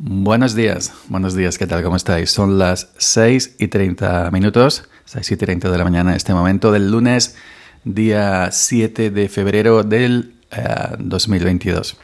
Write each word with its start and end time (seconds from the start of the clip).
Buenos 0.00 0.54
días, 0.54 0.92
buenos 1.08 1.34
días, 1.34 1.58
¿qué 1.58 1.66
tal? 1.66 1.82
¿Cómo 1.82 1.96
estáis? 1.96 2.30
Son 2.30 2.56
las 2.56 2.92
6 2.98 3.56
y 3.58 3.66
30 3.66 4.30
minutos, 4.30 4.84
6 5.06 5.32
y 5.32 5.36
30 5.36 5.72
de 5.72 5.76
la 5.76 5.82
mañana 5.82 6.10
en 6.10 6.16
este 6.16 6.32
momento 6.32 6.70
del 6.70 6.88
lunes, 6.88 7.34
día 7.82 8.50
7 8.52 9.10
de 9.10 9.28
febrero 9.28 9.82
del 9.82 10.34
2022. 11.00 11.92
Eh, 11.94 11.96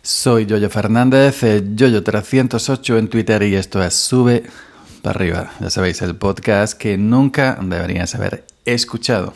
Soy 0.00 0.46
Yoyo 0.46 0.70
Fernández, 0.70 1.42
eh, 1.42 1.62
Yoyo308 1.62 2.98
en 2.98 3.08
Twitter 3.08 3.42
y 3.42 3.54
esto 3.54 3.84
es 3.84 3.92
Sube 3.92 4.44
para 5.02 5.16
arriba. 5.16 5.52
Ya 5.60 5.68
sabéis, 5.68 6.00
el 6.00 6.16
podcast 6.16 6.72
que 6.72 6.96
nunca 6.96 7.58
deberías 7.60 8.14
haber 8.14 8.46
escuchado. 8.64 9.34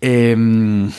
Em, 0.00 0.90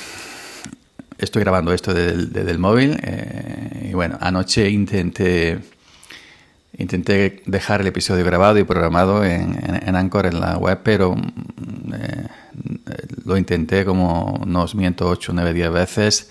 estoy 1.18 1.42
grabando 1.42 1.74
esto 1.74 1.94
desde, 1.94 2.50
el 2.50 2.60
móvil 2.60 2.98
eh, 3.02 3.90
y 3.90 3.94
bueno, 3.94 4.18
anoche 4.20 4.70
intenté, 4.70 5.60
intenté 6.78 7.42
dejar 7.46 7.82
el 7.82 7.88
episodio 7.88 8.26
grabado 8.26 8.60
y 8.60 8.64
programado 8.64 9.24
en, 9.24 9.60
en, 9.64 9.96
Anchor 9.96 10.26
en 10.26 10.40
la 10.40 10.58
web, 10.58 10.80
pero 10.84 11.16
eh, 11.94 12.28
lo 13.26 13.38
intenté 13.38 13.86
como, 13.86 14.42
no 14.46 14.64
os 14.64 14.76
miento, 14.76 15.08
8 15.08 15.32
o 15.32 15.36
9, 15.36 15.54
10 15.54 15.72
veces 15.72 16.30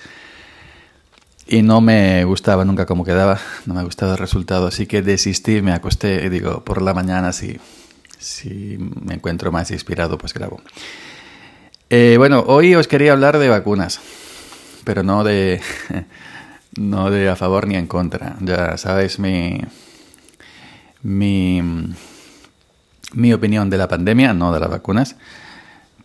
y 1.46 1.62
no 1.62 1.80
me 1.80 2.24
gustaba 2.24 2.64
nunca 2.64 2.86
cómo 2.86 3.04
quedaba, 3.04 3.38
no 3.66 3.74
me 3.74 3.84
gustaba 3.84 4.12
el 4.12 4.18
resultado, 4.18 4.66
así 4.66 4.86
que 4.86 5.02
desistí, 5.02 5.60
me 5.60 5.72
acosté 5.72 6.24
y 6.24 6.28
digo, 6.28 6.64
por 6.64 6.80
la 6.80 6.94
mañana 6.94 7.32
si, 7.32 7.58
si 8.18 8.78
me 8.78 9.14
encuentro 9.14 9.52
más 9.52 9.70
inspirado, 9.70 10.16
pues 10.16 10.32
grabo. 10.32 10.60
Eh, 11.90 12.14
bueno, 12.16 12.44
hoy 12.46 12.74
os 12.74 12.88
quería 12.88 13.12
hablar 13.12 13.38
de 13.38 13.48
vacunas 13.48 14.00
pero 14.84 15.02
no 15.02 15.24
de, 15.24 15.60
no 16.76 17.10
de 17.10 17.28
a 17.28 17.36
favor 17.36 17.66
ni 17.66 17.76
en 17.76 17.86
contra. 17.86 18.36
Ya 18.40 18.76
sabéis 18.76 19.18
mi, 19.18 19.60
mi, 21.02 21.62
mi 23.12 23.32
opinión 23.32 23.70
de 23.70 23.78
la 23.78 23.88
pandemia, 23.88 24.34
no 24.34 24.52
de 24.52 24.60
las 24.60 24.70
vacunas, 24.70 25.16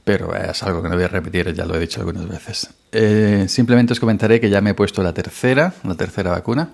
pero 0.03 0.35
es 0.35 0.63
algo 0.63 0.81
que 0.81 0.89
no 0.89 0.95
voy 0.95 1.03
a 1.03 1.07
repetir, 1.07 1.53
ya 1.53 1.65
lo 1.65 1.75
he 1.75 1.79
dicho 1.79 1.99
algunas 1.99 2.27
veces. 2.27 2.69
Eh, 2.91 3.45
simplemente 3.47 3.93
os 3.93 3.99
comentaré 3.99 4.39
que 4.39 4.49
ya 4.49 4.61
me 4.61 4.71
he 4.71 4.73
puesto 4.73 5.03
la 5.03 5.13
tercera, 5.13 5.73
la 5.83 5.95
tercera 5.95 6.31
vacuna. 6.31 6.69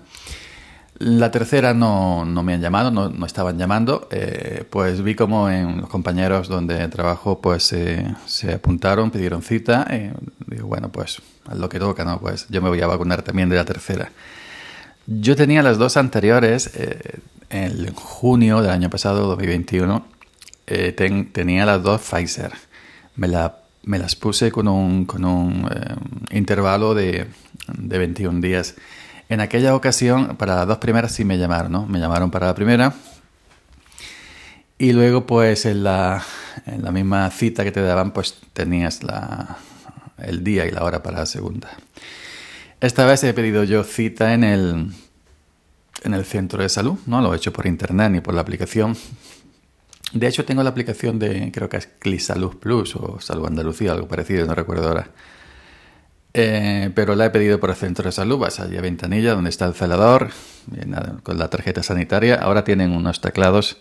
La 0.98 1.30
tercera 1.30 1.74
no, 1.74 2.24
no 2.24 2.42
me 2.42 2.54
han 2.54 2.62
llamado, 2.62 2.90
no, 2.90 3.10
no 3.10 3.26
estaban 3.26 3.58
llamando. 3.58 4.08
Eh, 4.10 4.64
pues 4.70 5.02
vi 5.02 5.14
como 5.14 5.50
en 5.50 5.82
los 5.82 5.90
compañeros 5.90 6.48
donde 6.48 6.88
trabajo 6.88 7.38
pues 7.42 7.70
eh, 7.74 8.14
se 8.24 8.54
apuntaron, 8.54 9.10
pidieron 9.10 9.42
cita. 9.42 9.86
Digo, 10.46 10.66
bueno, 10.66 10.90
pues 10.90 11.20
a 11.46 11.54
lo 11.54 11.68
que 11.68 11.78
toca, 11.78 12.04
¿no? 12.04 12.20
Pues 12.20 12.46
yo 12.48 12.62
me 12.62 12.68
voy 12.68 12.80
a 12.80 12.86
vacunar 12.86 13.22
también 13.22 13.48
de 13.48 13.56
la 13.56 13.64
tercera. 13.64 14.10
Yo 15.06 15.36
tenía 15.36 15.62
las 15.62 15.78
dos 15.78 15.96
anteriores 15.96 16.70
eh, 16.74 17.20
en 17.50 17.94
junio 17.94 18.60
del 18.62 18.70
año 18.70 18.90
pasado, 18.90 19.26
2021. 19.28 20.06
tenía 21.32 21.66
las 21.66 21.82
dos 21.82 22.00
Pfizer. 22.00 22.52
Me, 23.16 23.28
la, 23.28 23.58
me 23.84 23.98
las 23.98 24.16
puse 24.16 24.50
con 24.50 24.68
un, 24.68 25.04
con 25.06 25.24
un 25.24 25.68
intervalo 26.30 26.94
de, 26.94 27.26
de 27.76 27.98
21 27.98 28.40
días. 28.40 28.74
En 29.28 29.40
aquella 29.40 29.74
ocasión, 29.74 30.36
para 30.36 30.56
las 30.56 30.66
dos 30.68 30.78
primeras 30.78 31.12
sí 31.12 31.24
me 31.24 31.38
llamaron, 31.38 31.72
¿no? 31.72 31.86
Me 31.86 31.98
llamaron 31.98 32.30
para 32.30 32.46
la 32.46 32.54
primera. 32.54 32.94
Y 34.78 34.92
luego, 34.92 35.26
pues, 35.26 35.66
en 35.66 35.82
la, 35.82 36.22
en 36.66 36.82
la 36.82 36.92
misma 36.92 37.30
cita 37.30 37.64
que 37.64 37.72
te 37.72 37.80
daban, 37.80 38.12
pues 38.12 38.36
tenías 38.52 39.02
la, 39.02 39.56
el 40.18 40.44
día 40.44 40.66
y 40.66 40.70
la 40.70 40.84
hora 40.84 41.02
para 41.02 41.20
la 41.20 41.26
segunda. 41.26 41.70
Esta 42.80 43.06
vez 43.06 43.24
he 43.24 43.32
pedido 43.32 43.64
yo 43.64 43.84
cita 43.84 44.34
en 44.34 44.44
el, 44.44 44.92
en 46.04 46.14
el 46.14 46.24
centro 46.24 46.62
de 46.62 46.68
salud, 46.68 46.98
no 47.06 47.20
lo 47.20 47.32
he 47.32 47.36
hecho 47.36 47.52
por 47.52 47.66
internet 47.66 48.10
ni 48.10 48.20
por 48.20 48.34
la 48.34 48.42
aplicación. 48.42 48.96
De 50.12 50.28
hecho, 50.28 50.44
tengo 50.44 50.62
la 50.62 50.70
aplicación 50.70 51.18
de, 51.18 51.50
creo 51.52 51.68
que 51.68 51.78
es 51.78 51.88
Clisalud 51.98 52.56
Plus 52.56 52.94
o 52.96 53.20
Salud 53.20 53.46
Andalucía, 53.46 53.92
algo 53.92 54.06
parecido, 54.06 54.46
no 54.46 54.54
recuerdo 54.54 54.88
ahora. 54.88 55.10
Eh, 56.38 56.90
pero 56.94 57.14
la 57.14 57.24
he 57.24 57.30
pedido 57.30 57.58
por 57.58 57.70
el 57.70 57.76
centro 57.76 58.04
de 58.04 58.12
salud, 58.12 58.38
vas 58.38 58.60
allí 58.60 58.76
a 58.76 58.82
Ventanilla, 58.82 59.32
donde 59.34 59.48
está 59.50 59.64
el 59.64 59.74
celador, 59.74 60.30
con 61.22 61.38
la 61.38 61.48
tarjeta 61.48 61.82
sanitaria. 61.82 62.34
Ahora 62.36 62.62
tienen 62.62 62.92
unos 62.92 63.22
teclados 63.22 63.78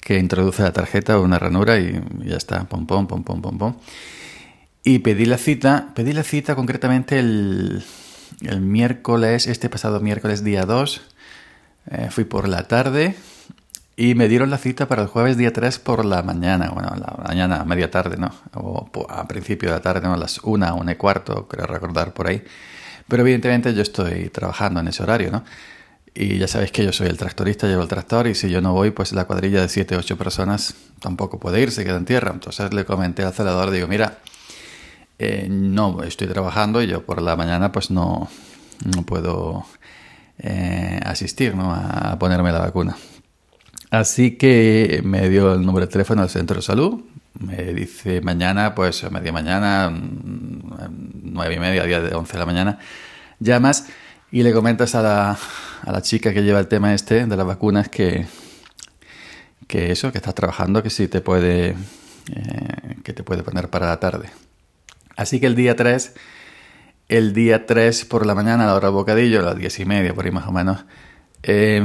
que 0.00 0.18
introduce 0.18 0.62
la 0.62 0.72
tarjeta 0.72 1.18
o 1.18 1.22
una 1.22 1.38
ranura 1.38 1.78
y, 1.78 1.98
ya 2.24 2.36
está, 2.36 2.64
pom, 2.64 2.86
pom, 2.86 3.06
pom, 3.06 3.24
pom, 3.24 3.40
pom, 3.40 3.58
pom. 3.58 3.76
Y 4.88 5.00
pedí 5.00 5.24
la 5.24 5.36
cita, 5.36 5.88
pedí 5.96 6.12
la 6.12 6.22
cita 6.22 6.54
concretamente 6.54 7.18
el, 7.18 7.82
el 8.42 8.60
miércoles, 8.60 9.48
este 9.48 9.68
pasado 9.68 9.98
miércoles 9.98 10.44
día 10.44 10.64
2. 10.64 11.00
Eh, 11.90 12.08
fui 12.12 12.22
por 12.22 12.46
la 12.46 12.68
tarde, 12.68 13.16
y 13.96 14.14
me 14.14 14.28
dieron 14.28 14.48
la 14.48 14.58
cita 14.58 14.86
para 14.86 15.02
el 15.02 15.08
jueves 15.08 15.36
día 15.36 15.52
3 15.52 15.80
por 15.80 16.04
la 16.04 16.22
mañana, 16.22 16.70
bueno, 16.70 16.94
la 17.00 17.20
mañana, 17.26 17.64
media 17.64 17.90
tarde, 17.90 18.16
¿no? 18.16 18.30
O 18.54 18.88
a 19.08 19.26
principio 19.26 19.70
de 19.70 19.74
la 19.74 19.82
tarde, 19.82 20.06
¿no? 20.06 20.16
Las 20.16 20.38
una, 20.44 20.72
una 20.74 20.92
y 20.92 20.94
cuarto, 20.94 21.48
creo 21.48 21.66
recordar 21.66 22.14
por 22.14 22.28
ahí. 22.28 22.44
Pero 23.08 23.22
evidentemente 23.22 23.74
yo 23.74 23.82
estoy 23.82 24.28
trabajando 24.28 24.78
en 24.78 24.86
ese 24.86 25.02
horario, 25.02 25.32
¿no? 25.32 25.42
Y 26.14 26.38
ya 26.38 26.46
sabéis 26.46 26.70
que 26.70 26.84
yo 26.84 26.92
soy 26.92 27.08
el 27.08 27.16
tractorista, 27.16 27.66
llevo 27.66 27.82
el 27.82 27.88
tractor 27.88 28.28
y 28.28 28.36
si 28.36 28.50
yo 28.50 28.60
no 28.60 28.72
voy, 28.72 28.92
pues 28.92 29.12
la 29.12 29.24
cuadrilla 29.24 29.62
de 29.62 29.68
7 29.68 29.96
o 29.96 29.98
8 29.98 30.16
personas 30.16 30.76
tampoco 31.00 31.40
puede 31.40 31.60
ir, 31.60 31.72
se 31.72 31.84
queda 31.84 31.96
en 31.96 32.04
tierra. 32.04 32.30
Entonces 32.32 32.72
le 32.72 32.84
comenté 32.84 33.24
al 33.24 33.34
celador, 33.34 33.72
digo, 33.72 33.88
mira, 33.88 34.18
eh, 35.18 35.46
no, 35.50 36.02
estoy 36.02 36.26
trabajando 36.26 36.82
y 36.82 36.86
yo 36.86 37.04
por 37.04 37.22
la 37.22 37.36
mañana 37.36 37.72
pues 37.72 37.90
no, 37.90 38.28
no 38.84 39.02
puedo 39.02 39.64
eh, 40.38 41.00
asistir, 41.04 41.54
¿no? 41.54 41.72
A 41.72 42.18
ponerme 42.18 42.52
la 42.52 42.58
vacuna. 42.58 42.96
Así 43.90 44.32
que 44.32 45.00
me 45.04 45.28
dio 45.28 45.54
el 45.54 45.64
número 45.64 45.86
de 45.86 45.92
teléfono 45.92 46.22
del 46.22 46.30
centro 46.30 46.56
de 46.56 46.62
salud. 46.62 47.00
Me 47.38 47.72
dice 47.72 48.20
mañana, 48.20 48.74
pues 48.74 49.04
a 49.04 49.10
media 49.10 49.32
mañana, 49.32 49.90
mm, 49.90 51.32
nueve 51.32 51.54
y 51.54 51.58
media, 51.58 51.84
día 51.84 52.00
de 52.00 52.14
once 52.14 52.32
de 52.32 52.38
la 52.38 52.46
mañana, 52.46 52.78
llamas 53.38 53.86
y 54.30 54.42
le 54.42 54.52
comentas 54.52 54.94
a 54.94 55.02
la, 55.02 55.38
a 55.82 55.92
la 55.92 56.02
chica 56.02 56.32
que 56.34 56.42
lleva 56.42 56.58
el 56.58 56.68
tema 56.68 56.94
este 56.94 57.26
de 57.26 57.36
las 57.36 57.46
vacunas 57.46 57.88
que, 57.88 58.26
que 59.66 59.92
eso, 59.92 60.12
que 60.12 60.18
estás 60.18 60.34
trabajando, 60.34 60.82
que 60.82 60.90
sí 60.90 61.08
te 61.08 61.20
puede, 61.20 61.70
eh, 61.70 62.96
que 63.04 63.12
te 63.12 63.22
puede 63.22 63.42
poner 63.42 63.68
para 63.70 63.86
la 63.86 64.00
tarde. 64.00 64.30
Así 65.16 65.40
que 65.40 65.46
el 65.46 65.54
día 65.54 65.76
3, 65.76 66.14
el 67.08 67.32
día 67.32 67.66
3 67.66 68.04
por 68.04 68.26
la 68.26 68.34
mañana, 68.34 68.64
a 68.64 68.66
la 68.68 68.74
hora 68.74 68.88
bocadillo, 68.90 69.40
a 69.40 69.42
las 69.42 69.56
diez 69.56 69.78
y 69.80 69.84
media, 69.84 70.14
por 70.14 70.24
ahí 70.24 70.30
más 70.30 70.46
o 70.46 70.52
menos, 70.52 70.84
eh, 71.42 71.82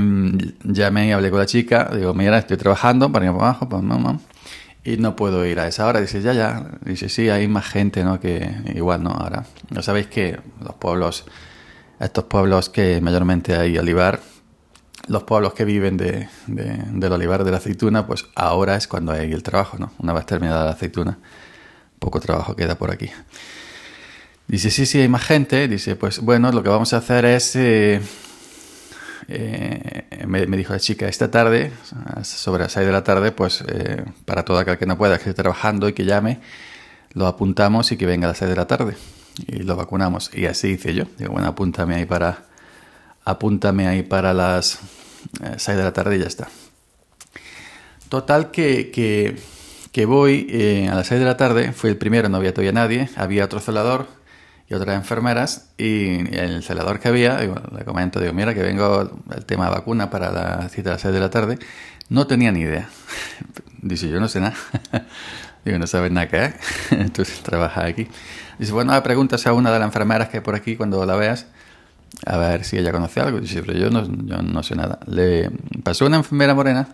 llamé 0.64 1.08
y 1.08 1.12
hablé 1.12 1.30
con 1.30 1.40
la 1.40 1.46
chica, 1.46 1.90
digo, 1.96 2.14
mira, 2.14 2.38
estoy 2.38 2.58
trabajando 2.58 3.12
para 3.12 3.26
ir 3.26 3.32
para 3.32 3.46
abajo, 3.46 3.70
pues 3.70 3.84
mamá, 3.84 4.20
y 4.84 4.98
no 4.98 5.16
puedo 5.16 5.46
ir 5.46 5.60
a 5.60 5.68
esa 5.68 5.86
hora. 5.88 6.02
Dice, 6.02 6.22
ya, 6.22 6.34
ya. 6.34 6.66
Dice, 6.82 7.10
sí, 7.10 7.30
hay 7.30 7.48
más 7.48 7.68
gente, 7.68 8.04
¿no? 8.04 8.20
Que 8.20 8.50
igual, 8.74 9.04
¿no? 9.04 9.12
Ahora, 9.12 9.46
no 9.70 9.82
sabéis 9.82 10.08
que 10.08 10.40
los 10.60 10.76
pueblos, 10.76 11.26
estos 12.00 12.26
pueblos 12.26 12.70
que 12.70 13.00
mayormente 13.02 13.56
hay 13.56 13.78
olivar, 13.78 14.20
los 15.08 15.24
pueblos 15.24 15.54
que 15.54 15.66
viven 15.66 15.98
de, 15.98 16.28
del 16.48 17.12
olivar, 17.12 17.44
de 17.44 17.52
la 17.52 17.58
aceituna, 17.58 18.08
pues 18.08 18.26
ahora 18.36 18.76
es 18.76 18.88
cuando 18.88 19.12
hay 19.12 19.32
el 19.32 19.44
trabajo, 19.44 19.78
¿no? 19.78 19.92
Una 20.00 20.14
vez 20.14 20.26
terminada 20.26 20.66
la 20.66 20.72
aceituna, 20.72 21.20
poco 22.02 22.20
trabajo 22.20 22.56
queda 22.56 22.76
por 22.76 22.92
aquí. 22.92 23.10
Dice, 24.48 24.72
sí, 24.72 24.86
sí, 24.86 25.00
hay 25.00 25.08
más 25.08 25.24
gente. 25.24 25.68
Dice, 25.68 25.96
pues 25.96 26.20
bueno, 26.20 26.52
lo 26.52 26.64
que 26.64 26.70
vamos 26.70 26.94
a 26.94 26.98
hacer 26.98 27.24
es... 27.26 27.56
Eh, 27.56 28.02
eh, 29.28 30.26
me, 30.28 30.46
dijo 30.58 30.74
la 30.74 30.80
chica, 30.80 31.08
esta 31.08 31.30
tarde, 31.30 31.72
sobre 32.24 32.64
las 32.64 32.74
6 32.74 32.86
de 32.86 32.92
la 32.92 33.04
tarde, 33.04 33.32
pues 33.32 33.64
eh, 33.68 34.04
para 34.26 34.44
todo 34.44 34.58
aquel 34.58 34.78
que 34.78 34.86
no 34.86 34.98
pueda, 34.98 35.18
que 35.18 35.30
esté 35.30 35.34
trabajando 35.36 35.88
y 35.88 35.94
que 35.94 36.04
llame, 36.04 36.40
lo 37.14 37.28
apuntamos 37.28 37.92
y 37.92 37.98
que 37.98 38.06
venga 38.06 38.26
a 38.26 38.30
las 38.30 38.40
6 38.40 38.50
de 38.50 38.56
la 38.56 38.68
tarde 38.68 38.98
y 39.48 39.60
lo 39.60 39.76
vacunamos. 39.76 40.32
Y 40.34 40.48
así 40.48 40.70
hice 40.70 40.94
yo. 40.94 41.06
Digo, 41.18 41.34
bueno, 41.34 41.48
apúntame 41.48 41.96
ahí 41.96 42.06
para, 42.06 42.46
apúntame 43.24 43.88
ahí 43.88 44.04
para 44.04 44.34
las 44.34 44.80
6 45.40 45.70
eh, 45.70 45.76
de 45.76 45.84
la 45.84 45.94
tarde 45.94 46.18
y 46.18 46.20
ya 46.20 46.28
está. 46.28 46.50
Total 48.10 48.52
que, 48.52 49.38
que 49.92 50.06
voy 50.06 50.88
a 50.90 50.96
las 50.96 51.08
6 51.08 51.20
de 51.20 51.26
la 51.26 51.38
tarde, 51.38 51.74
fui 51.74 51.90
el 51.90 51.98
primero, 51.98 52.30
no 52.30 52.38
había 52.38 52.54
todavía 52.54 52.72
nadie, 52.72 53.10
había 53.16 53.46
otro 53.46 53.60
celador 53.60 54.08
y 54.70 54.74
otras 54.74 54.96
enfermeras 54.96 55.70
y 55.78 56.34
el 56.34 56.64
celador 56.64 57.00
que 57.00 57.10
había, 57.10 57.40
le 57.40 57.84
comento, 57.84 58.22
digo, 58.22 58.32
mira 58.32 58.54
que 58.54 58.62
vengo 58.62 59.20
el 59.36 59.46
tema 59.46 59.66
de 59.66 59.72
vacuna 59.72 60.10
para 60.10 60.32
la 60.32 60.70
cita 60.70 60.92
a 60.92 60.94
las 60.94 61.02
6 61.02 61.14
de 61.14 61.20
la 61.20 61.30
tarde, 61.30 61.60
no 62.08 62.26
tenía 62.28 62.52
ni 62.52 62.62
idea. 62.62 62.90
Dice, 63.82 64.10
yo 64.10 64.20
no 64.20 64.28
sé 64.28 64.40
nada. 64.40 64.56
digo, 65.66 65.78
no 65.78 65.88
sabes 65.88 66.12
nada 66.12 66.28
que 66.28 66.46
es. 66.46 66.54
Entonces 66.92 67.42
trabaja 67.42 67.86
aquí. 67.86 68.08
Dice, 68.60 68.72
bueno, 68.72 69.02
preguntas 69.04 69.48
a 69.48 69.54
una 69.54 69.72
de 69.72 69.80
las 69.80 69.88
enfermeras 69.88 70.30
que 70.30 70.38
hay 70.38 70.44
por 70.44 70.56
aquí 70.56 70.76
cuando 70.76 71.06
la 71.06 71.16
veas, 71.16 71.48
a 72.26 72.38
ver 72.38 72.64
si 72.64 72.78
ella 72.78 72.92
conoce 72.92 73.20
algo. 73.20 73.40
Dice, 73.40 73.64
pero 73.64 73.78
yo 73.78 73.90
no, 73.90 74.06
yo 74.26 74.42
no 74.42 74.64
sé 74.64 74.76
nada. 74.76 75.00
Le 75.08 75.50
pasó 75.84 76.06
una 76.06 76.18
enfermera 76.18 76.54
morena 76.54 76.90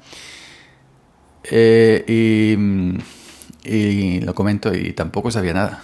eh, 1.51 2.03
y, 3.63 4.21
lo 4.21 4.33
comento 4.33 4.73
y 4.73 4.93
tampoco 4.93 5.31
sabía 5.31 5.53
nada. 5.53 5.83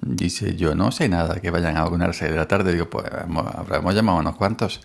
Dice, 0.00 0.56
yo 0.56 0.74
no 0.74 0.92
sé 0.92 1.08
nada 1.08 1.40
que 1.40 1.50
vayan 1.50 1.76
a 1.76 1.84
vacunarse 1.84 2.30
de 2.30 2.36
la 2.36 2.48
tarde. 2.48 2.72
Digo, 2.72 2.88
pues 2.88 3.06
habremos 3.10 3.94
llamado 3.94 4.18
a 4.18 4.20
unos 4.20 4.36
cuantos. 4.36 4.80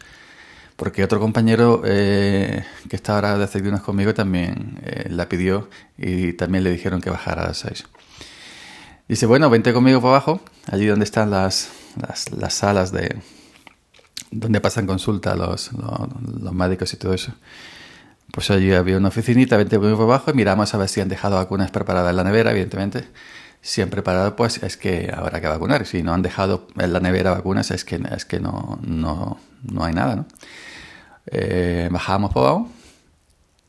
porque 0.75 1.03
otro 1.03 1.19
compañero 1.19 1.81
eh, 1.85 2.65
que 2.89 2.95
está 2.95 3.15
ahora 3.15 3.38
de 3.38 3.45
aceitunas 3.45 3.81
conmigo 3.81 4.13
también 4.13 4.79
eh, 4.83 5.07
la 5.09 5.29
pidió 5.29 5.69
y 5.97 6.33
también 6.33 6.65
le 6.65 6.71
dijeron 6.71 7.01
que 7.01 7.09
bajara 7.09 7.44
a 7.44 7.47
las 7.47 7.59
6. 7.59 7.85
Dice, 9.07 9.25
bueno, 9.27 9.50
vente 9.50 9.71
conmigo 9.71 10.01
para 10.01 10.15
abajo, 10.15 10.41
allí 10.65 10.88
donde 10.88 11.06
están 11.06 11.29
las, 11.29 11.69
las, 12.35 12.53
salas 12.53 12.91
de 12.91 13.15
donde 14.31 14.59
pasan 14.59 14.88
consulta 14.88 15.35
los, 15.35 15.71
los, 15.73 16.53
médicos 16.53 16.91
y 16.94 16.97
todo 16.97 17.13
eso. 17.13 17.31
Pues 18.35 18.51
allí 18.51 18.73
había 18.73 18.97
una 18.97 19.07
oficinita, 19.07 19.55
vente 19.55 19.77
conmigo 19.77 19.95
para 19.95 20.15
abajo 20.15 20.31
y 20.31 20.33
miramos 20.33 20.73
a 20.73 20.77
ver 20.77 20.89
si 20.89 20.99
han 20.99 21.07
dejado 21.07 21.37
vacunas 21.37 21.71
preparadas 21.71 22.09
en 22.09 22.17
la 22.17 22.25
nevera, 22.25 22.51
evidentemente. 22.51 23.05
Si 23.61 23.81
han 23.81 23.89
preparado, 23.89 24.35
pues 24.35 24.61
es 24.61 24.75
que 24.75 25.09
habrá 25.15 25.39
que 25.39 25.47
vacunar. 25.47 25.85
Si 25.85 26.03
no 26.03 26.13
han 26.13 26.21
dejado 26.21 26.67
en 26.77 26.91
la 26.91 26.99
nevera 26.99 27.31
vacunas, 27.31 27.71
es 27.71 27.85
que, 27.85 27.97
es 28.13 28.25
que 28.25 28.41
no, 28.41 28.77
no, 28.81 29.39
no 29.63 29.85
hay 29.85 29.93
nada, 29.93 30.17
¿no? 30.17 30.25
Eh, 31.27 31.87
bajábamos 31.89 32.33
por 32.33 32.45
abajo 32.45 32.69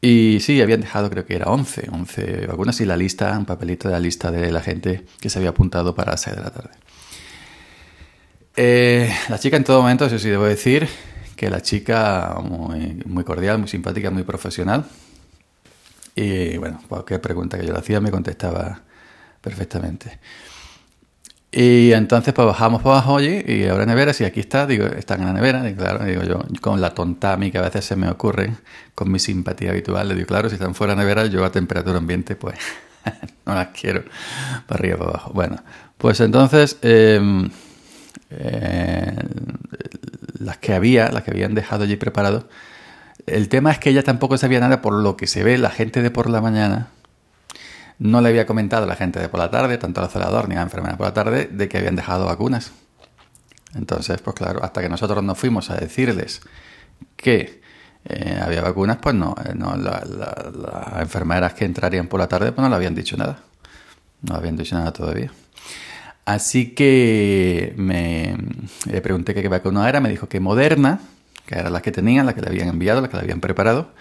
y 0.01 0.41
sí, 0.41 0.61
habían 0.61 0.81
dejado 0.81 1.11
creo 1.11 1.25
que 1.25 1.37
era 1.37 1.47
11, 1.47 1.89
11 1.93 2.47
vacunas 2.49 2.81
y 2.81 2.87
la 2.87 2.97
lista, 2.97 3.39
un 3.39 3.47
papelito 3.47 3.87
de 3.87 3.95
la 3.95 4.01
lista 4.01 4.33
de 4.33 4.51
la 4.51 4.63
gente 4.63 5.07
que 5.21 5.31
se 5.31 5.39
había 5.39 5.51
apuntado 5.51 5.95
para 5.95 6.11
las 6.11 6.23
6 6.23 6.35
de 6.35 6.43
la 6.43 6.51
tarde. 6.51 6.71
Eh, 8.57 9.15
la 9.29 9.39
chica 9.39 9.57
en 9.57 9.63
todo 9.63 9.81
momento, 9.81 10.07
eso 10.07 10.19
sí 10.19 10.29
debo 10.29 10.45
decir, 10.45 10.89
que 11.37 11.51
la 11.51 11.61
chica 11.61 12.37
muy, 12.43 13.03
muy 13.07 13.25
cordial, 13.25 13.59
muy 13.59 13.69
simpática, 13.69 14.11
muy 14.11 14.23
profesional. 14.23 14.85
Y 16.15 16.57
bueno, 16.57 16.81
cualquier 16.89 17.21
pregunta 17.21 17.59
que 17.59 17.67
yo 17.67 17.73
le 17.73 17.79
hacía 17.79 18.01
me 18.01 18.11
contestaba 18.11 18.81
perfectamente. 19.41 20.19
Y 21.53 21.93
entonces 21.93 22.35
pues 22.35 22.47
bajamos 22.47 22.83
por 22.83 22.93
abajo 22.93 23.17
allí 23.17 23.43
y 23.47 23.67
ahora 23.67 23.87
neveras 23.87 24.21
y 24.21 24.25
aquí 24.25 24.41
está, 24.41 24.67
digo, 24.67 24.85
están 24.87 25.21
en 25.21 25.27
la 25.27 25.33
nevera, 25.33 25.69
y 25.69 25.75
claro, 25.75 26.05
digo 26.05 26.23
yo, 26.23 26.43
con 26.61 26.81
la 26.81 26.93
tonta 26.93 27.37
mí 27.39 27.51
que 27.51 27.59
a 27.59 27.63
veces 27.63 27.85
se 27.85 27.97
me 27.97 28.11
ocurre, 28.11 28.53
con 28.95 29.11
mi 29.11 29.19
simpatía 29.19 29.71
habitual, 29.71 30.09
le 30.09 30.15
digo, 30.15 30.27
claro, 30.27 30.49
si 30.51 30.57
están 30.57 30.75
fuera 30.75 30.95
de 30.95 31.01
nevera, 31.01 31.27
yo 31.27 31.45
a 31.45 31.53
temperatura 31.53 31.97
ambiente, 31.97 32.37
pues 32.37 32.59
no 33.47 33.55
las 33.55 33.69
quiero 33.69 34.05
para 34.67 34.81
arriba 34.81 34.99
para 34.99 35.11
abajo. 35.11 35.33
Bueno, 35.33 35.57
pues 35.97 36.21
entonces 36.21 36.79
em, 36.83 37.49
eh, 38.31 39.17
las 40.39 40.59
que 40.59 40.75
había, 40.75 41.11
las 41.11 41.23
que 41.23 41.31
habían 41.31 41.55
dejado 41.55 41.85
allí 41.85 41.97
preparado, 41.97 42.49
el 43.27 43.49
tema 43.49 43.73
es 43.73 43.79
que 43.79 43.91
ella 43.91 44.03
tampoco 44.03 44.39
sabía 44.39 44.61
nada 44.61 44.83
por 44.83 44.95
lo 44.95 45.17
que 45.17 45.27
se 45.27 45.43
ve 45.43 45.59
la 45.59 45.71
gente 45.71 46.03
de 46.03 46.11
por 46.11 46.31
la 46.31 46.41
mañana 46.41 46.89
no 47.99 48.21
le 48.21 48.29
había 48.29 48.47
comentado 48.47 48.85
a 48.85 48.87
la 48.87 48.97
gente 48.97 49.21
de 49.21 49.29
por 49.29 49.41
la 49.41 49.51
tarde, 49.51 49.79
tanto 49.79 50.01
al 50.01 50.11
celador 50.11 50.49
ni 50.49 50.55
a 50.55 50.59
la 50.59 50.65
enfermera 50.65 50.97
por 50.97 51.07
la 51.07 51.15
tarde, 51.15 51.49
de 51.51 51.69
que 51.69 51.79
habían 51.79 51.97
dejado 51.97 52.27
vacunas. 52.27 52.73
Entonces, 53.75 54.21
pues 54.21 54.37
claro, 54.37 54.63
hasta 54.63 54.81
que 54.81 54.89
nosotros 54.89 55.23
nos 55.23 55.39
fuimos 55.39 55.71
a 55.71 55.77
decirles 55.77 56.41
que 57.17 57.63
eh, 58.05 58.41
había 58.43 58.63
vacunas, 58.63 58.99
pues 58.99 59.15
no, 59.15 59.35
eh, 59.45 59.53
no 59.55 59.77
las 59.77 60.03
enfermeras 61.01 61.55
que 61.55 61.65
entrarían 61.65 62.07
por 62.07 62.21
la 62.21 62.29
tarde, 62.29 62.53
pues 62.53 62.63
no 62.63 62.69
le 62.69 62.77
habían 62.77 62.95
dicho 62.95 63.17
nada. 63.17 63.39
No 64.23 64.35
habían 64.35 64.57
dicho 64.57 64.77
nada 64.77 64.93
todavía. 64.93 65.31
Así 66.27 66.75
que 66.75 67.73
me 67.77 68.37
le 68.91 69.01
pregunté 69.01 69.33
qué 69.33 69.49
vacuna 69.49 69.89
era, 69.89 70.01
me 70.01 70.11
dijo 70.11 70.29
que 70.29 70.41
Moderna, 70.41 71.01
que 71.47 71.55
era 71.55 71.71
la 71.71 71.81
que 71.81 71.93
tenían, 71.93 72.27
la 72.27 72.35
que 72.35 72.43
le 72.43 72.49
habían 72.49 72.69
enviado, 72.69 73.01
la 73.01 73.09
que 73.09 73.17
le 73.17 73.23
habían 73.23 73.41
preparado, 73.41 73.93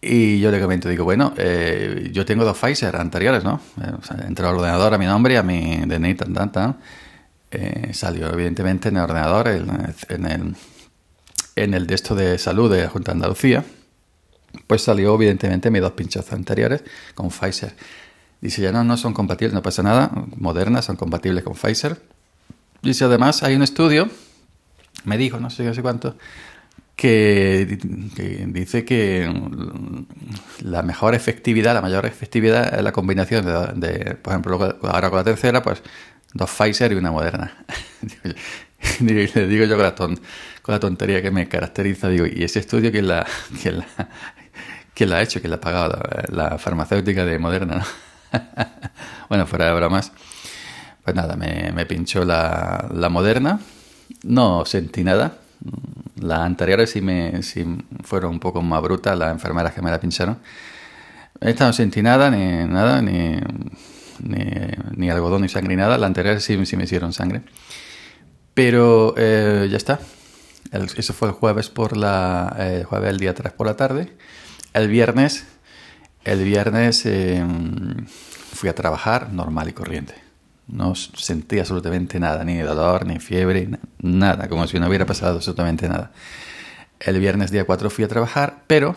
y 0.00 0.38
yo 0.40 0.50
le 0.50 0.60
comento, 0.60 0.88
digo, 0.88 1.04
bueno, 1.04 1.32
eh, 1.36 2.10
yo 2.12 2.24
tengo 2.24 2.44
dos 2.44 2.56
Pfizer 2.56 2.94
anteriores, 2.96 3.42
¿no? 3.42 3.60
Eh, 3.82 3.90
entre 4.28 4.46
el 4.46 4.54
ordenador 4.54 4.94
a 4.94 4.98
mi 4.98 5.06
nombre 5.06 5.36
a 5.36 5.42
mi 5.42 5.84
DNI, 5.86 6.14
tan, 6.14 6.32
tan, 6.32 6.52
tan. 6.52 6.76
Eh, 7.50 7.90
salió 7.92 8.32
evidentemente 8.32 8.90
en 8.90 8.98
el 8.98 9.02
ordenador, 9.02 9.48
en, 9.48 10.26
el, 10.26 10.56
en 11.56 11.74
el 11.74 11.86
de 11.86 11.94
esto 11.94 12.14
de 12.14 12.38
salud 12.38 12.72
de 12.72 12.86
Junta 12.88 13.12
de 13.12 13.16
Andalucía, 13.16 13.64
pues 14.66 14.82
salió 14.82 15.14
evidentemente 15.14 15.70
mis 15.70 15.80
dos 15.80 15.92
pinchazos 15.92 16.32
anteriores 16.34 16.84
con 17.14 17.30
Pfizer. 17.30 17.72
Dice, 18.40 18.62
ya 18.62 18.72
no, 18.72 18.84
no 18.84 18.96
son 18.96 19.14
compatibles, 19.14 19.54
no 19.54 19.62
pasa 19.62 19.82
nada, 19.82 20.10
modernas 20.36 20.84
son 20.84 20.96
compatibles 20.96 21.42
con 21.42 21.54
Pfizer. 21.54 22.00
Dice, 22.82 23.04
además 23.04 23.42
hay 23.42 23.54
un 23.54 23.62
estudio, 23.62 24.08
me 25.04 25.16
dijo, 25.16 25.40
no 25.40 25.50
sé, 25.50 25.64
no 25.64 25.74
sé 25.74 25.82
cuánto, 25.82 26.16
que, 26.94 27.78
dice 28.48 28.84
que 28.84 29.32
la 30.62 30.82
mejor 30.82 31.14
efectividad, 31.14 31.74
la 31.74 31.82
mayor 31.82 32.06
efectividad 32.06 32.74
es 32.74 32.82
la 32.82 32.92
combinación 32.92 33.46
de, 33.80 34.16
por 34.16 34.32
ejemplo, 34.32 34.78
ahora 34.82 35.10
con 35.10 35.18
la 35.18 35.24
tercera, 35.24 35.62
pues 35.62 35.82
dos 36.34 36.50
Pfizer 36.50 36.92
y 36.92 36.96
una 36.96 37.10
Moderna. 37.10 37.64
le 39.00 39.46
digo 39.46 39.64
yo 39.64 39.76
con 39.94 40.18
la, 40.66 40.80
tontería 40.80 41.22
que 41.22 41.30
me 41.30 41.48
caracteriza, 41.48 42.08
digo, 42.08 42.26
¿y 42.26 42.42
ese 42.44 42.60
estudio 42.60 42.90
quién 42.90 43.08
la, 43.08 43.26
quién 43.62 43.78
la, 43.78 43.86
quién 44.94 45.10
la 45.10 45.16
ha 45.16 45.22
hecho? 45.22 45.40
¿Quién 45.40 45.50
la 45.50 45.56
ha 45.56 45.60
pagado? 45.60 46.00
La, 46.28 46.58
farmacéutica 46.58 47.24
de 47.24 47.38
Moderna, 47.38 47.76
¿no? 47.76 48.05
bueno, 49.28 49.46
fuera 49.46 49.66
de 49.66 49.74
bromas. 49.74 50.12
Pues 51.04 51.14
nada, 51.14 51.36
me, 51.36 51.86
pinchó 51.86 52.24
la, 52.24 53.08
Moderna. 53.10 53.60
No 54.22 54.64
sentí 54.64 55.04
nada 55.04 55.38
las 56.20 56.40
anteriores 56.40 56.90
sí, 56.90 57.00
me, 57.00 57.42
sí 57.42 57.64
fueron 58.02 58.32
un 58.32 58.40
poco 58.40 58.62
más 58.62 58.82
brutas, 58.82 59.18
las 59.18 59.32
enfermeras 59.32 59.72
que 59.72 59.82
me 59.82 59.90
la 59.90 60.00
pincharon. 60.00 60.38
Esta 61.40 61.66
no 61.66 61.72
sentí 61.72 62.02
nada, 62.02 62.30
ni 62.30 62.64
nada, 62.64 63.02
ni, 63.02 63.36
ni, 64.96 65.10
algodón, 65.10 65.42
ni 65.42 65.48
sangre, 65.48 65.76
ni 65.76 65.76
nada. 65.76 65.98
La 65.98 66.06
anterior 66.06 66.40
sí, 66.40 66.64
sí 66.64 66.76
me 66.76 66.84
hicieron 66.84 67.12
sangre. 67.12 67.42
Pero 68.54 69.14
eh, 69.18 69.68
ya 69.70 69.76
está. 69.76 70.00
eso 70.72 71.12
fue 71.12 71.28
el 71.28 71.34
jueves 71.34 71.68
por 71.68 71.96
la... 71.96 72.56
El 72.58 72.84
jueves 72.84 73.10
el 73.10 73.18
día 73.18 73.34
3 73.34 73.52
por 73.52 73.66
la 73.66 73.76
tarde. 73.76 74.16
El 74.72 74.88
viernes... 74.88 75.46
El 76.26 76.42
viernes 76.42 77.06
em, 77.06 78.04
fui 78.52 78.68
a 78.68 78.74
trabajar 78.74 79.32
normal 79.32 79.68
y 79.68 79.72
corriente. 79.72 80.14
No 80.66 80.96
sentí 80.96 81.60
absolutamente 81.60 82.18
nada, 82.18 82.42
ni 82.42 82.58
dolor, 82.58 83.06
ni 83.06 83.20
fiebre, 83.20 83.68
nada, 84.02 84.48
como 84.48 84.66
si 84.66 84.80
no 84.80 84.88
hubiera 84.88 85.06
pasado 85.06 85.36
absolutamente 85.36 85.88
nada. 85.88 86.10
El 86.98 87.20
viernes 87.20 87.52
día 87.52 87.64
4 87.64 87.90
fui 87.90 88.04
a 88.04 88.08
trabajar, 88.08 88.64
pero 88.66 88.96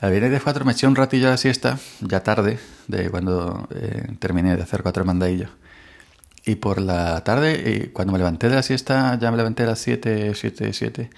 el 0.00 0.10
viernes 0.12 0.30
día 0.30 0.40
4 0.40 0.64
me 0.64 0.70
eché 0.70 0.86
un 0.86 0.94
ratillo 0.94 1.26
a 1.26 1.30
la 1.32 1.36
siesta, 1.38 1.80
ya 2.02 2.22
tarde, 2.22 2.60
de 2.86 3.10
cuando 3.10 3.66
eh, 3.74 4.06
terminé 4.20 4.54
de 4.54 4.62
hacer 4.62 4.84
cuatro 4.84 5.04
mandadillos. 5.04 5.50
Y 6.44 6.54
por 6.54 6.80
la 6.80 7.24
tarde, 7.24 7.62
eh, 7.64 7.90
cuando 7.92 8.12
me 8.12 8.18
levanté 8.20 8.48
de 8.48 8.54
la 8.54 8.62
siesta, 8.62 9.18
ya 9.18 9.32
me 9.32 9.36
levanté 9.36 9.64
a 9.64 9.66
las 9.66 9.80
7, 9.80 10.36
7, 10.36 10.72
7, 10.72 11.10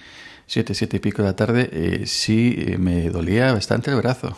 7, 0.47 0.73
7 0.73 0.97
y 0.97 0.99
pico 0.99 1.21
de 1.21 1.27
la 1.27 1.35
tarde, 1.35 1.69
eh, 1.71 2.07
sí 2.07 2.73
me 2.79 3.11
dolía 3.11 3.53
bastante 3.53 3.91
el 3.91 3.97
brazo. 3.97 4.35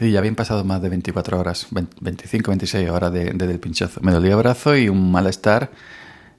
Y 0.00 0.10
ya 0.10 0.18
habían 0.18 0.34
pasado 0.34 0.64
más 0.64 0.82
de 0.82 0.88
24 0.88 1.38
horas, 1.38 1.68
25, 1.70 2.50
26 2.50 2.90
horas 2.90 3.12
desde 3.12 3.32
de, 3.32 3.50
el 3.50 3.60
pinchazo. 3.60 4.00
Me 4.02 4.12
dolía 4.12 4.32
el 4.32 4.38
brazo 4.38 4.76
y 4.76 4.88
un 4.88 5.10
malestar 5.10 5.70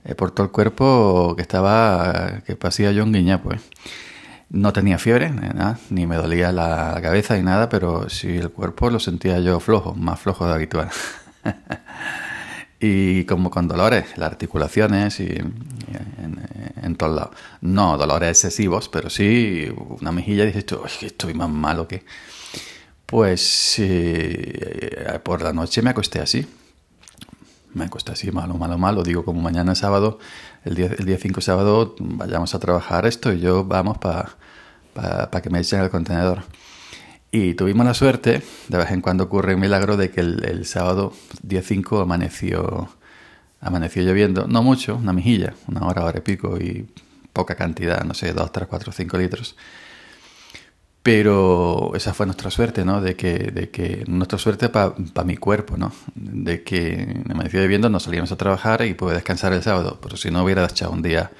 eh, 0.05 0.15
por 0.15 0.31
todo 0.31 0.45
el 0.45 0.51
cuerpo 0.51 1.33
que 1.35 1.41
estaba, 1.41 2.41
que 2.45 2.55
pasía 2.55 2.91
yo 2.91 3.03
un 3.03 3.13
guiñapo. 3.13 3.49
Pues. 3.49 3.61
No 4.49 4.71
tenía 4.71 4.97
fiebre, 4.97 5.29
ni 5.89 6.07
me 6.07 6.15
dolía 6.15 6.53
la 6.53 6.97
cabeza 7.01 7.35
ni 7.35 7.43
nada, 7.43 7.67
pero 7.67 8.09
sí 8.09 8.37
el 8.37 8.49
cuerpo 8.49 8.89
lo 8.89 8.99
sentía 8.99 9.39
yo 9.39 9.59
flojo, 9.59 9.93
más 9.93 10.21
flojo 10.21 10.47
de 10.47 10.53
habitual. 10.53 10.89
y 12.79 13.25
como 13.25 13.51
con 13.51 13.67
dolores, 13.67 14.17
las 14.17 14.31
articulaciones 14.31 15.19
y, 15.19 15.25
en, 15.25 16.47
en, 16.81 16.95
todos 16.95 17.15
lados. 17.15 17.35
No 17.59 17.97
dolores 17.97 18.29
excesivos, 18.29 18.87
pero 18.87 19.09
sí 19.09 19.69
una 19.99 20.13
mejilla 20.13 20.43
y 20.43 20.53
dices, 20.53 20.65
estoy 21.01 21.33
más 21.33 21.49
malo 21.49 21.87
que... 21.87 22.05
Pues 23.07 23.75
eh, 23.79 25.19
por 25.23 25.41
la 25.41 25.53
noche 25.53 25.81
me 25.81 25.91
acosté 25.91 26.19
así. 26.19 26.45
Me 27.73 27.85
acosté 27.85 28.11
así, 28.11 28.31
malo, 28.31 28.55
malo, 28.55 28.77
malo. 28.77 29.01
Digo, 29.01 29.23
como 29.23 29.41
mañana 29.41 29.71
es 29.71 29.79
sábado, 29.79 30.19
el 30.65 30.75
día, 30.75 30.87
el 30.97 31.05
día 31.05 31.17
5 31.17 31.39
sábado, 31.39 31.95
vayamos 31.99 32.53
a 32.53 32.59
trabajar 32.59 33.05
esto 33.05 33.31
y 33.31 33.39
yo 33.39 33.63
vamos 33.63 33.97
para 33.97 34.35
pa, 34.93 35.41
que 35.41 35.49
me 35.49 35.59
echen 35.59 35.79
el 35.79 35.89
contenedor. 35.89 36.43
Y 37.31 37.53
tuvimos 37.53 37.85
la 37.85 37.93
suerte, 37.93 38.41
de 38.67 38.77
vez 38.77 38.91
en 38.91 38.99
cuando 38.99 39.25
ocurre 39.25 39.55
un 39.55 39.61
milagro, 39.61 39.95
de 39.95 40.11
que 40.11 40.19
el, 40.19 40.65
sábado, 40.65 41.13
día 41.41 41.61
5, 41.61 42.01
amaneció, 42.01 42.89
amaneció 43.61 44.03
lloviendo. 44.03 44.47
No 44.47 44.63
mucho, 44.63 44.97
una 44.97 45.13
mejilla, 45.13 45.53
una 45.67 45.87
hora, 45.87 46.03
hora 46.03 46.19
y 46.19 46.21
pico 46.21 46.57
y 46.57 46.89
poca 47.31 47.55
cantidad, 47.55 48.03
no 48.03 48.13
sé, 48.13 48.33
2, 48.33 48.51
3, 48.51 48.67
4, 48.67 48.91
5 48.91 49.17
litros. 49.17 49.55
Pero 51.07 51.93
esa 51.95 52.13
fue 52.13 52.25
nuestra 52.25 52.51
suerte, 52.51 52.83
¿no? 52.83 52.99
De 52.99 53.15
que, 53.15 53.37
de 53.37 53.69
que 53.69 54.03
nuestra 54.07 54.37
suerte 54.37 54.67
para 54.67 54.93
mi 55.23 55.37
cuerpo, 55.37 55.77
¿no? 55.77 55.93
De 56.15 56.63
que 56.63 57.23
me 57.33 57.45
decía 57.45 57.61
viviendo, 57.61 57.89
nos 57.89 58.03
salíamos 58.03 58.33
a 58.33 58.35
trabajar 58.35 58.81
y 58.81 58.93
pude 58.93 59.13
descansar 59.13 59.53
el 59.53 59.63
sábado. 59.63 59.99
Pero 60.03 60.17
si 60.17 60.31
no 60.31 60.43
hubiera 60.43 60.65
echado 60.65 60.91
un 60.91 61.01
día, 61.01 61.31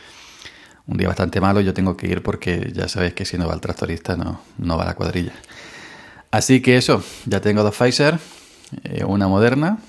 un 0.86 0.96
día 0.96 1.10
bastante 1.10 1.42
malo, 1.42 1.60
yo 1.60 1.74
tengo 1.74 1.98
que 1.98 2.08
ir 2.08 2.24
porque 2.24 2.72
ya 2.74 2.88
sabéis 2.88 3.14
que 3.14 3.26
si 3.26 3.38
no 3.38 3.46
va 3.46 3.56
el 3.56 3.60
tractorista, 3.60 4.16
no, 4.16 4.40
no 4.58 4.78
va 4.78 4.86
la 4.86 4.94
cuadrilla. 4.96 5.34
Así 6.32 6.62
que 6.62 6.78
eso, 6.78 7.04
ya 7.26 7.42
tengo 7.42 7.62
dos 7.62 7.76
Pfizer, 7.76 8.20
eh, 8.86 9.04
una 9.04 9.28
moderna. 9.28 9.80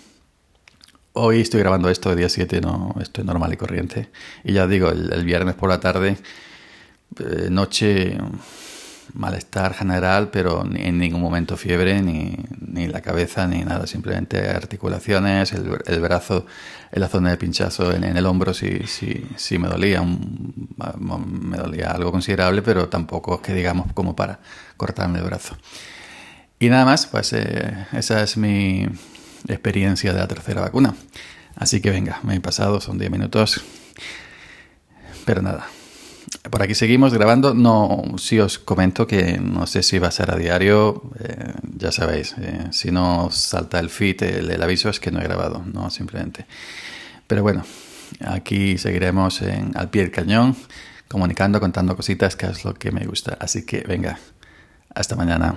Hoy 1.12 1.42
estoy 1.42 1.60
grabando 1.60 1.88
esto 1.88 2.10
de 2.10 2.16
día 2.16 2.28
7, 2.28 2.60
no 2.62 2.96
estoy 3.00 3.22
normal 3.22 3.52
y 3.52 3.56
corriente. 3.56 4.08
Y 4.42 4.54
ya 4.54 4.66
digo, 4.66 4.88
el 4.90 5.24
viernes 5.24 5.54
por 5.54 5.68
la 5.68 5.78
tarde 5.78 6.18
eh, 7.20 7.48
noche 7.48 8.18
malestar 9.14 9.74
general, 9.74 10.30
pero 10.30 10.64
en 10.64 10.98
ningún 10.98 11.20
momento 11.20 11.56
fiebre, 11.56 12.02
ni, 12.02 12.36
ni 12.60 12.86
la 12.86 13.00
cabeza, 13.00 13.46
ni 13.46 13.64
nada, 13.64 13.86
simplemente 13.86 14.48
articulaciones, 14.48 15.52
el, 15.52 16.00
brazo, 16.00 16.46
en 16.92 17.00
la 17.00 17.08
zona 17.08 17.30
de 17.30 17.36
pinchazo 17.36 17.92
en, 17.92 18.04
el 18.04 18.26
hombro 18.26 18.54
sí, 18.54 18.80
sí, 18.86 19.26
sí 19.36 19.58
me 19.58 19.68
dolía, 19.68 20.02
me 20.02 21.56
dolía 21.56 21.90
algo 21.90 22.12
considerable, 22.12 22.62
pero 22.62 22.88
tampoco 22.88 23.36
es 23.36 23.40
que 23.40 23.54
digamos 23.54 23.92
como 23.92 24.14
para 24.14 24.40
cortarme 24.76 25.18
el 25.18 25.24
brazo. 25.24 25.56
Y 26.58 26.68
nada 26.68 26.84
más, 26.84 27.06
pues 27.06 27.32
eh, 27.32 27.86
esa 27.92 28.22
es 28.22 28.36
mi 28.36 28.86
experiencia 29.46 30.12
de 30.12 30.18
la 30.18 30.26
tercera 30.26 30.62
vacuna. 30.62 30.94
Así 31.54 31.80
que 31.80 31.90
venga, 31.90 32.20
me 32.22 32.34
he 32.34 32.40
pasado, 32.40 32.80
son 32.80 32.98
10 32.98 33.10
minutos. 33.10 33.62
Pero 35.24 35.42
nada, 35.42 35.66
por 36.50 36.62
aquí 36.62 36.74
seguimos 36.74 37.12
grabando. 37.12 37.54
No, 37.54 38.04
si 38.18 38.38
os 38.40 38.58
comento 38.58 39.06
que 39.06 39.38
no 39.38 39.66
sé 39.66 39.82
si 39.82 39.98
va 39.98 40.08
a 40.08 40.12
ser 40.12 40.30
a 40.30 40.36
diario. 40.36 41.02
Eh, 41.20 41.54
ya 41.76 41.92
sabéis, 41.92 42.34
eh, 42.38 42.66
si 42.70 42.90
no 42.90 43.30
salta 43.30 43.78
el 43.80 43.90
feed, 43.90 44.22
el, 44.22 44.62
aviso 44.62 44.88
es 44.88 45.00
que 45.00 45.10
no 45.10 45.20
he 45.20 45.24
grabado, 45.24 45.64
no 45.72 45.90
simplemente. 45.90 46.46
Pero 47.26 47.42
bueno, 47.42 47.64
aquí 48.24 48.78
seguiremos 48.78 49.42
en, 49.42 49.72
al 49.76 49.90
pie 49.90 50.02
del 50.02 50.10
cañón, 50.10 50.56
comunicando, 51.08 51.60
contando 51.60 51.96
cositas, 51.96 52.36
que 52.36 52.46
es 52.46 52.64
lo 52.64 52.74
que 52.74 52.92
me 52.92 53.04
gusta. 53.06 53.36
Así 53.40 53.64
que 53.64 53.80
venga, 53.80 54.18
hasta 54.94 55.16
mañana. 55.16 55.54